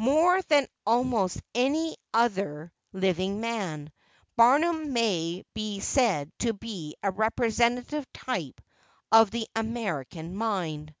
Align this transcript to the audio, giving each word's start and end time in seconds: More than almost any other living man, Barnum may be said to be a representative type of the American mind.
More 0.00 0.42
than 0.42 0.66
almost 0.84 1.40
any 1.54 1.96
other 2.12 2.72
living 2.92 3.40
man, 3.40 3.92
Barnum 4.34 4.92
may 4.92 5.44
be 5.54 5.78
said 5.78 6.32
to 6.40 6.52
be 6.54 6.96
a 7.04 7.12
representative 7.12 8.12
type 8.12 8.60
of 9.12 9.30
the 9.30 9.46
American 9.54 10.34
mind. 10.34 10.92